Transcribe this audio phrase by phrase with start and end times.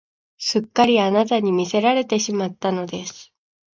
[0.39, 3.31] すっかりあなたに魅せられてしまったのです